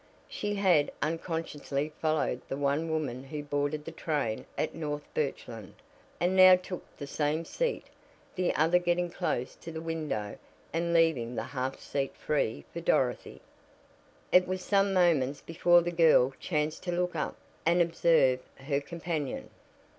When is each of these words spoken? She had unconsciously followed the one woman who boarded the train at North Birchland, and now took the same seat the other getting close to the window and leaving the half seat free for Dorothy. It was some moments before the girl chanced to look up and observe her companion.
She 0.27 0.55
had 0.55 0.91
unconsciously 1.03 1.93
followed 2.01 2.41
the 2.49 2.57
one 2.57 2.89
woman 2.89 3.25
who 3.25 3.43
boarded 3.43 3.85
the 3.85 3.91
train 3.91 4.47
at 4.57 4.73
North 4.73 5.03
Birchland, 5.13 5.75
and 6.19 6.35
now 6.35 6.55
took 6.55 6.83
the 6.97 7.05
same 7.05 7.45
seat 7.45 7.83
the 8.33 8.51
other 8.55 8.79
getting 8.79 9.11
close 9.11 9.53
to 9.57 9.71
the 9.71 9.79
window 9.79 10.39
and 10.73 10.91
leaving 10.91 11.35
the 11.35 11.43
half 11.43 11.79
seat 11.79 12.15
free 12.17 12.65
for 12.73 12.81
Dorothy. 12.81 13.41
It 14.31 14.47
was 14.47 14.63
some 14.65 14.91
moments 14.91 15.39
before 15.41 15.81
the 15.83 15.91
girl 15.91 16.33
chanced 16.39 16.81
to 16.85 16.91
look 16.91 17.15
up 17.15 17.37
and 17.63 17.79
observe 17.79 18.39
her 18.57 18.81
companion. 18.81 19.51